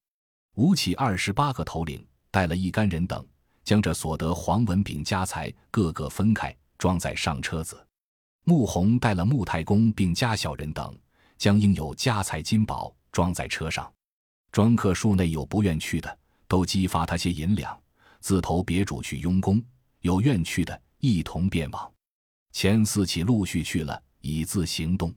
[0.54, 3.22] 五起二十八个头领，带了一干人等，
[3.64, 7.86] 将这所得黄文炳家财各个分开，装在上车子。
[8.44, 10.98] 穆弘带了穆太公并家小人等，
[11.36, 13.92] 将应有家财金宝装在车上。
[14.52, 17.78] 庄客数内有不愿去的，都激发他些银两，
[18.20, 19.60] 自投别主去佣工；
[20.00, 21.92] 有愿去的，一同便往。
[22.60, 25.14] 前四起陆续去了，以自行动。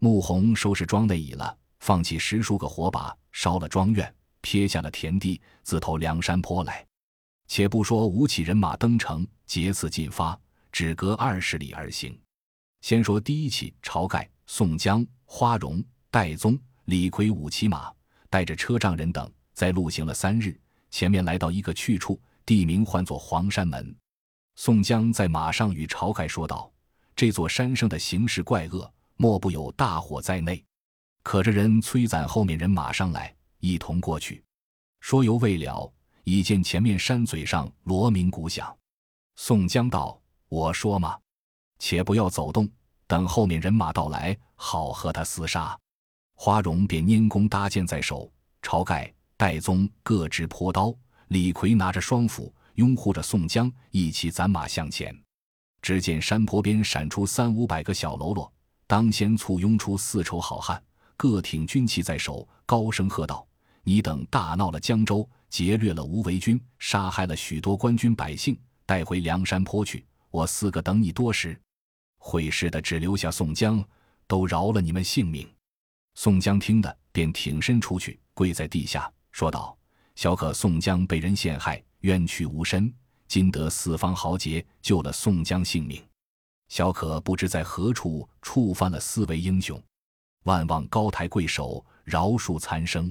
[0.00, 6.84] 穆弘收拾庄内已了，放起十数个火把，烧了庄院，撇下了田地，自投梁山坡来。
[7.46, 10.36] 且不说五起人马登城，劫次进发，
[10.72, 12.20] 只隔二十里而行。
[12.80, 17.92] 先说第一起，晁盖、宋江、花荣、戴宗、李逵五骑马，
[18.28, 23.94] 带着车仗人等，在路行了三日，前面来到一个去处，地名唤作黄山门。
[24.56, 26.70] 宋江在马上与晁盖说道
[27.14, 30.62] ：“这座山上的形势怪恶，莫不有大火在内。
[31.22, 34.42] 可这人催攒后面人马上来，一同过去。”
[35.00, 35.92] 说犹未了，
[36.24, 38.76] 已见前面山嘴上锣鸣鼓响。
[39.36, 41.18] 宋江道：“我说嘛，
[41.78, 42.68] 且不要走动，
[43.06, 45.78] 等后面人马到来，好和他厮杀。”
[46.34, 50.94] 花荣便拈弓搭箭在手，晁盖、戴宗各执朴刀，
[51.28, 52.52] 李逵拿着双斧。
[52.76, 55.14] 拥护着宋江一起攒马向前，
[55.82, 58.50] 只见山坡边闪出三五百个小喽啰，
[58.86, 60.80] 当先簇拥出四筹好汉，
[61.16, 63.44] 各挺军旗在手，高声喝道
[63.82, 70.06] ：“你等大闹了江州，劫掠了无为军，杀害了许多官军百姓，带回梁山坡去。
[70.30, 71.60] 我四个等你多时，
[72.16, 73.84] 会师的只留下宋江，
[74.28, 75.46] 都饶了你们性命。”
[76.14, 79.76] 宋江听得，便挺身出去，跪在地下，说道
[80.14, 82.92] ：“小可宋江被人陷害。”冤屈无身，
[83.32, 85.98] 今得四方豪杰救了宋江性命，
[86.68, 89.82] 小可不知在何处触犯了四位英雄，
[90.42, 93.10] 万望高抬贵手饶恕残生。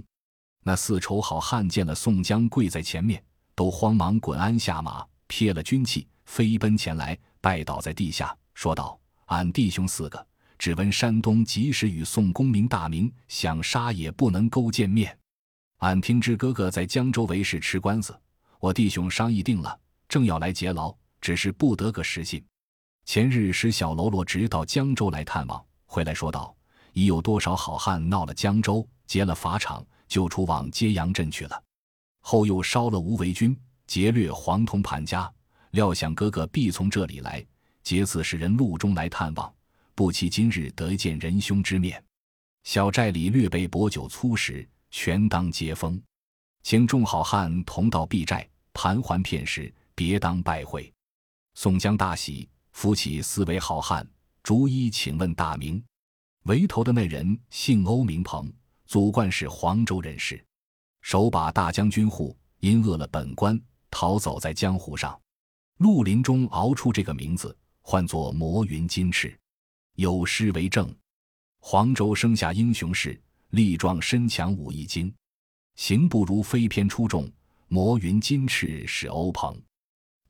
[0.62, 3.20] 那四筹好汉见了宋江跪在前面，
[3.56, 10.28] 都慌忙滚鞍下马，撇了军器，飞奔前来，拜倒在地下，说道：“俺弟兄四个，
[10.60, 15.18] 只闻山东及时与宋公明大名，想杀也不能勾见面。
[15.78, 18.16] 俺听知哥哥在江州为事吃官司。”
[18.62, 19.76] 我弟兄商议定了，
[20.12, 22.44] 正要来劫牢，只是不得个实信。
[23.06, 26.54] 前日使小喽啰直到江州来探望，回来说道：
[26.92, 31.64] 已有多少好汉闹了江州，劫了法场，就出往揭阳镇去了。
[32.20, 35.32] 后又烧了无为军，劫掠黄铜盘家。
[35.70, 37.42] 料想哥哥必从这里来，
[37.82, 39.54] 劫此使人路中来探望，
[39.96, 42.04] 不期今日得见仁兄之面。
[42.66, 46.04] 小寨里略备薄酒粗食，全当接风，
[46.64, 48.46] 请众好汉同到敝寨。
[48.74, 50.92] 盘桓片时，别当拜会。
[51.54, 54.08] 宋江大喜，扶起四位好汉，
[54.42, 55.84] 逐一请问大名。
[56.46, 58.52] 围头的那人姓欧，名鹏，
[58.88, 60.44] 祖贯是黄州人士，
[61.02, 63.62] 手把大将军户，因饿了本官，
[63.92, 65.20] 逃走在江湖上。
[65.78, 69.38] 绿林中熬出这个名字，唤作魔云金翅，
[69.98, 70.92] 有诗为证：
[71.60, 75.14] 黄州生下英雄士，力壮身强武艺精，
[75.76, 77.32] 行不如飞偏出众。
[77.68, 79.56] 魔云金翅是欧鹏，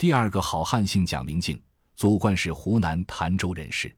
[0.01, 1.61] 第二个好汉姓蒋，明敬，
[1.95, 3.95] 祖贯是湖南潭州人士，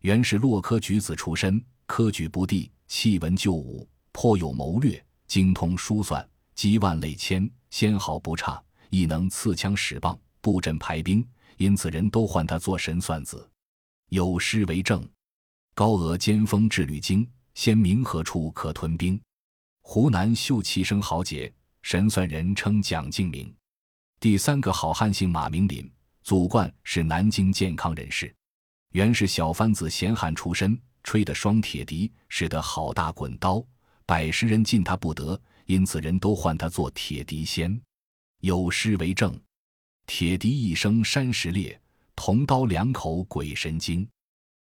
[0.00, 13.50] 原是洛科举子出身，科举不第，弃文就武，颇有谋略，精通书算，积万累千，纤毫不差，亦能刺枪使棒，布阵排兵，因此人都唤他做神算子。
[14.10, 15.02] 有诗为证
[15.74, 19.18] ：“高额尖锋至履经，先明何处可屯兵？
[19.80, 23.50] 湖南秀气生豪杰，神算人称蒋敬明。”
[24.20, 25.88] 第三个好汉姓马，名林，
[26.24, 28.34] 祖贯是南京健康人士，
[28.90, 33.64] 原是小番子闲汉出身，吹得双铁笛，使得好大滚刀。
[34.04, 37.80] 百十人进他不得，因此人都唤他做铁笛仙。
[38.40, 39.40] 有诗为证
[40.04, 41.80] ：“铁笛一声山石裂，
[42.16, 44.08] 铜刀两口鬼神惊。”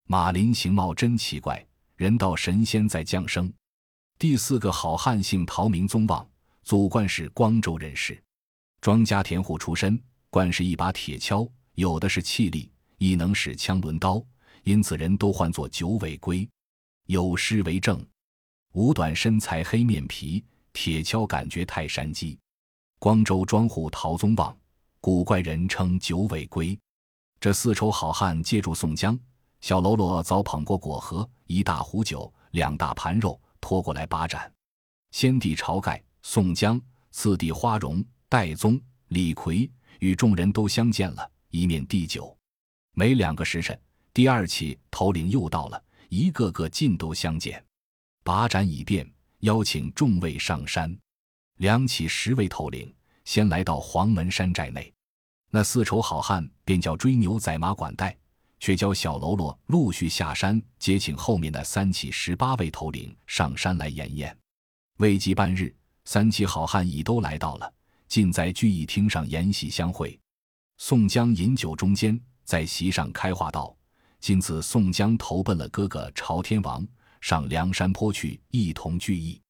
[0.08, 1.64] 马林形貌真奇怪，
[1.94, 3.52] 人道神仙在降生。
[4.18, 6.28] 第四个好汉姓陶，名宗旺，
[6.64, 8.20] 祖贯是光州人士，
[8.84, 14.22] 庄稼田户出身，惯是一把铁锹，有的是气力，亦能使枪抡刀，
[14.62, 16.46] 因此人都唤作九尾龟。
[17.06, 18.06] 有诗为证。
[18.74, 20.44] 五短身材黑面皮，
[20.74, 22.38] 铁锹感觉泰山鸡。
[22.98, 24.54] 光州庄户陶宗旺，
[25.00, 26.78] 古怪人称九尾龟。
[27.40, 29.18] 这四丑好汉借助宋江，
[29.62, 34.52] 小喽啰早捧过果盒、一大壶酒、两大盘肉，拖过来把盏。
[35.10, 36.78] 先帝晁盖、宋江，
[37.12, 42.36] 次第花荣、戴宗、李逵与众人都相见了，一面递酒。
[42.92, 43.78] 每两个时辰，
[44.12, 47.64] 第二起头领又到了，一个个尽都相见。
[48.22, 49.08] 把盏已变，
[49.40, 50.96] 邀请众位上山。
[51.58, 52.92] 两起十位头领
[53.24, 54.92] 先来到黄门山寨内，
[55.50, 58.16] 那四丑好汉便叫追牛宰马管带，
[58.58, 64.36] 却教小喽啰陆续下山接请后面的三起十八位头领上山来演宴。
[64.98, 67.73] 未及半日，三起好汉已都来到了，
[68.08, 70.18] 尽在聚义厅上筵席相会。
[70.78, 73.76] 宋江饮酒中间，在席上开话道
[74.20, 76.86] ：“今次宋江投奔了哥哥朝天王。”
[77.20, 79.40] 上梁山坡去，一同聚义。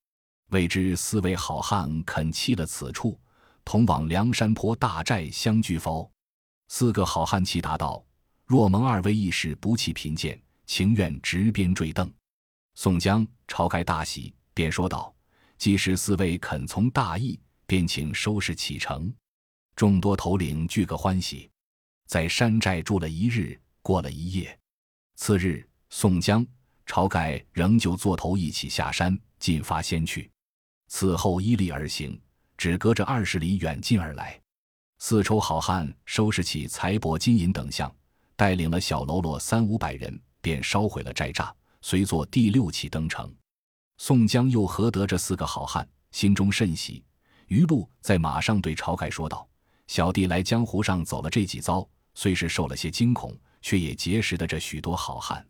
[0.50, 3.18] 未知四位好汉肯弃了此处，
[3.64, 6.08] 同往梁山坡大寨相聚否？
[6.68, 8.04] 四个好汉齐答道
[8.46, 12.08] ：“若蒙二位义士不弃贫贱，情愿执鞭坠镫。”
[12.76, 15.12] 宋江、晁盖大喜，便说道
[15.58, 19.12] ：“既是四位肯从大义，便请收拾启程。”
[19.76, 21.50] 众多头领俱个欢喜，
[22.06, 24.58] 在山寨住了一日，过了一夜。
[25.16, 26.46] 次日，宋江。
[26.86, 30.30] 晁盖仍旧坐头一起下山，进发先去。
[30.88, 32.20] 此后依例而行，
[32.58, 34.38] 只隔着二十里远近而来。
[34.98, 37.90] 四丑好汉收拾起财帛金银等项，
[38.36, 41.50] 带领了小喽啰三五百人，便烧毁了寨栅，
[41.80, 43.34] 随坐第六起登城。
[43.96, 47.02] 宋江又何得这四个好汉，心中甚喜。
[47.54, 49.48] 余路在马上对晁盖说道
[49.86, 55.46] ：“小弟来江湖上走了这几遭，虽是受了些惊恐，却也结识的这许多好汉。”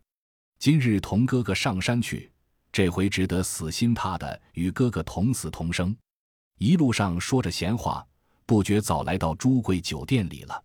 [0.59, 2.31] 今日同哥哥上山去，
[2.71, 5.97] 这回只得死心塌的与哥哥同死同生。
[6.59, 8.05] 一路上说着闲话，
[8.45, 10.63] 不觉早来到朱贵酒店里了。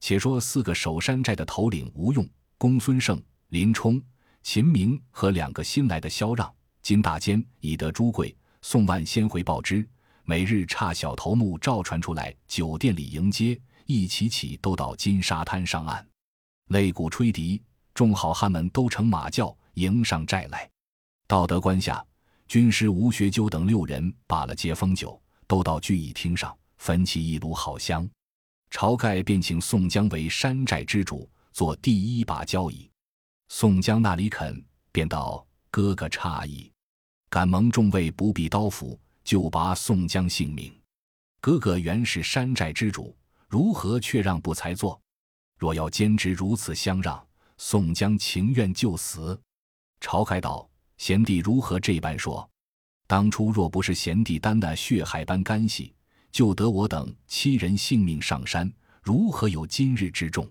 [0.00, 4.02] 且说四个守山寨的头领吴用、公孙胜、林冲、
[4.42, 9.86] 秦明和两个新来的萧让、金大坚已得朱贵、宋万先回报之，
[10.30, 16.06] 每日差小头目赵传出来酒店里迎接，一起起都到金沙滩上岸，
[16.68, 17.60] 擂鼓吹笛。
[17.94, 20.70] 众好汉们都乘马轿迎上寨来，
[21.26, 22.06] 到得关下，
[22.46, 28.08] 军师吴学究等六人把了接风酒，都到聚义厅上焚起一炉好香。
[28.70, 32.88] 晁盖便请宋江为山寨之主，做第一把交椅。
[33.48, 36.70] 宋江那里肯，便道：“哥哥诧异，
[37.28, 40.72] 敢蒙众位不必刀斧，就拔宋江性命。
[41.40, 43.16] 哥哥原是山寨之主，
[43.48, 45.00] 如何却让不才做？
[45.58, 47.24] 若要坚持如此相让。”
[47.62, 49.38] 宋江情愿就死。
[50.00, 52.48] 晁盖道：“贤弟如何这般说？
[53.06, 55.94] 当初若不是贤弟担那血海般干系，
[56.32, 60.50] 救得我等七人性命上山，如何有今日之重？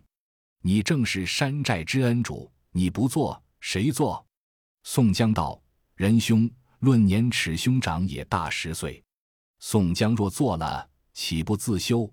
[0.61, 4.23] 你正是山寨之恩主，你不做谁做？”
[4.85, 5.59] 宋江道
[5.97, 6.47] ：“仁兄，
[6.79, 9.03] 论年齿兄长也大十岁。
[9.59, 12.09] 宋江若做了，岂不自羞？”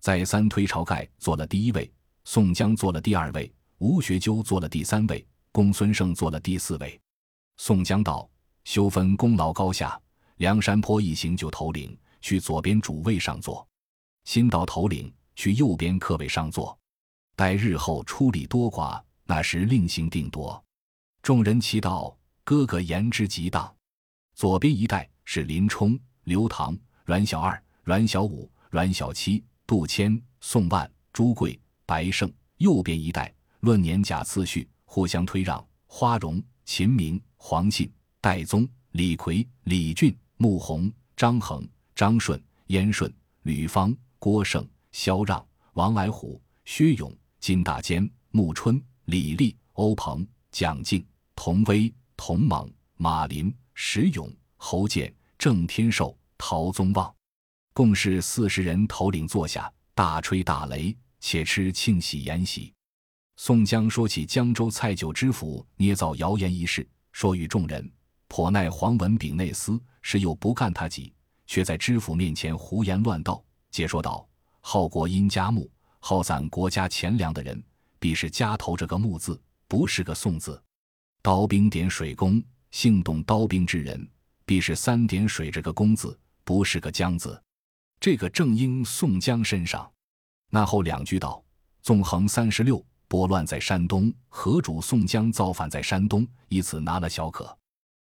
[0.00, 1.90] 再三推晁盖做了第一位，
[2.24, 3.52] 宋江做了第二位。
[3.78, 7.00] 吴学究做了第三位，公孙胜做了第四位。
[7.56, 8.28] 宋江道
[8.64, 9.98] ：“休分功劳高下，
[10.36, 13.66] 梁山坡一行就头领去左边主位上坐，
[14.24, 16.78] 新到头领去右边客位上坐。
[17.36, 20.62] 待日后出力多寡，那时另行定夺。”
[21.22, 23.74] 众人齐道：“哥哥言之极当。”
[24.34, 32.28] 左边一带是林冲、刘唐、阮小二、阮小五、阮小七、杜迁、宋万、朱贵、白胜；
[32.58, 33.32] 右边一带。
[33.60, 35.62] 论年甲次序，互相推让。
[35.86, 43.12] 花荣、秦明、黄信、戴宗、李逵、李俊、穆弘、张衡、张顺、燕顺、
[43.42, 51.04] 吕方、郭盛、萧让、王来虎、薛勇、金大坚、穆春、李立、欧鹏、蒋敬、
[51.34, 53.52] 童威、童猛、马林、
[53.82, 57.12] 石勇、侯建、郑天寿、陶宗旺，
[57.72, 62.74] 共是四十人头领坐下，大吹大擂，且吃庆喜筵席。
[63.38, 67.90] 宋江说起江州蔡九知府捏造谣言一事，说与众人，
[68.28, 71.10] 颇耐黄文炳内司，时又不干他己，
[71.46, 74.28] 却在知府面前胡言乱道，解说道
[74.60, 75.68] ：“好国因家木，
[76.00, 77.60] 好攒国家钱粮的人，
[77.98, 80.52] 必是家头这个木字，不是个宋字；
[81.22, 84.08] 刀兵点水工，性动刀兵之人，
[84.44, 87.40] 必是三点水这个工字，不是个江字。
[87.98, 89.90] 这个正应宋江身上。”
[90.50, 91.42] 那后两句道
[91.82, 97.58] ：“纵横三十六。”拨乱在山东，何主宋江造反在山东，以此拿了小可。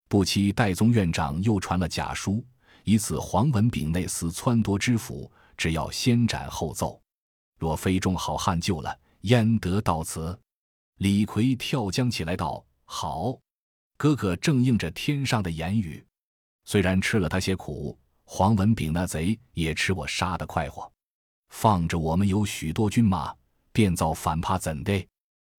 [0.07, 2.41] 不期戴宗院长又传了假书，
[2.85, 7.01] 以此黄文炳内司撺掇知府，只要先斩后奏。
[7.59, 10.39] 若非众好汉救了，焉得到此？
[10.99, 13.37] 李逵跳江起来道：“好，
[14.03, 16.05] 哥哥正应着天上的言语。
[16.65, 20.91] 虽然吃了他些苦，黄文炳那贼也吃我杀的快活。
[21.51, 23.33] 放着我们有许多军马。”
[23.71, 25.07] 便造反怕怎的？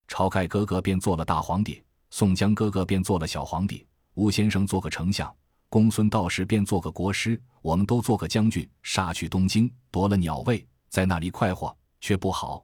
[0.08, 5.34] 晁盖哥哥便做了大皇帝，宋江哥哥便做了小皇帝，吴先生做个丞相，
[5.70, 12.62] 公孙道士便做个国师，我们都做个将军，杀去东京，夺了鸟位，在那里快活，却不好，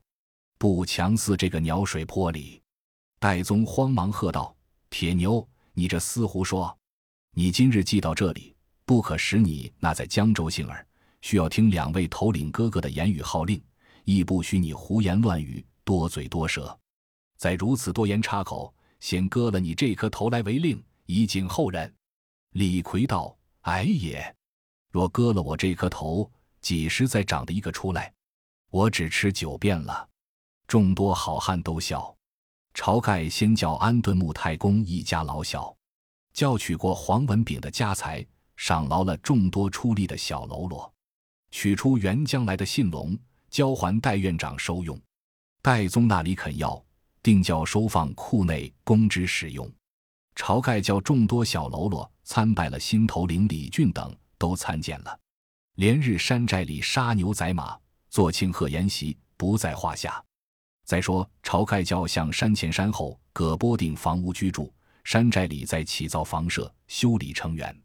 [0.59, 2.61] 不强似这个鸟水坡里。
[3.18, 4.55] 戴宗慌忙喝道
[4.91, 6.77] ：“铁牛，你这厮胡说！
[7.33, 8.55] 你今日寄到这里，
[8.85, 10.87] 不可使你那在江州幸儿，
[11.21, 13.62] 需要听两位头领哥哥的言语号令。”
[14.05, 16.77] 亦不许你胡言乱语，多嘴多舌。
[17.37, 21.95] 再如此多言插口，先割了你这颗头来为令，以警后人。
[22.53, 24.35] 李逵道：“哎也，
[24.91, 26.29] 若割了我这颗头，
[26.61, 28.12] 几时再长得一个出来？
[28.71, 30.09] 我只吃九遍了。”
[30.66, 32.16] 众多好汉都笑。
[32.81, 35.76] 晁盖先叫安顿穆太公一家老小，
[36.33, 38.26] 叫取过黄文炳的家财，
[38.57, 40.91] 赏劳了众多出力的小喽啰，
[41.51, 43.14] 取出原将来的信龙。
[43.51, 44.99] 交还戴院长收用，
[45.61, 46.83] 戴宗那里肯要，
[47.22, 49.70] 定叫收放库内供之使用。
[50.35, 55.20] 晁盖叫众多小喽啰参拜了新头领李俊等，都参见了。
[55.74, 57.78] 连日山寨里杀牛宰马，
[58.09, 60.24] 做庆贺筵席，不在话下。
[60.91, 64.74] 再说晁盖叫向山前山后各拨定房屋居住，
[65.05, 67.80] 山寨里再起造房舍，修理成园。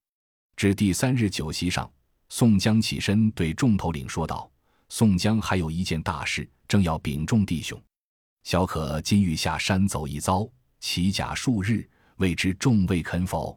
[0.55, 1.87] 至第三日酒席上，
[2.29, 4.49] 宋江起身对众头领说道。
[4.89, 7.79] 宋江还有一件大事，正要禀众弟兄。
[8.41, 10.49] 小可今欲下山走一遭，
[10.79, 13.55] 骑甲数日，未知众位肯否？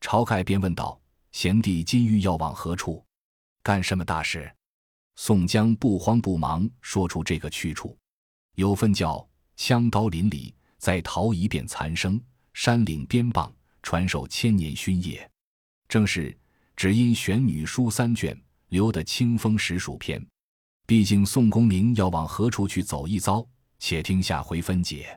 [0.00, 0.98] 晁盖便问道
[1.32, 3.04] ：“贤弟今欲要往何处？
[3.62, 4.50] 干什么大事？”
[5.16, 7.94] 宋江不慌不忙说出这个去处：
[8.58, 12.20] 有份叫枪刀林里，再逃一遍残生，
[12.54, 13.54] 山岭边傍，
[13.84, 15.30] 传授千年勋业。
[15.88, 16.36] 正是
[16.74, 18.36] 只因玄女书三卷，
[18.70, 20.20] 留得清风实属篇。
[20.88, 23.46] 毕竟宋公明要往何处去走一遭，
[23.78, 25.16] 且听下回分解。